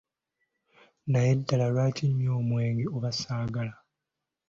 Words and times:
Naye 1.11 1.31
ddala 1.39 1.65
lwaki 1.73 2.03
nywa 2.09 2.33
omwenge 2.41 2.85
oba 2.95 3.09
sigala? 3.19 3.73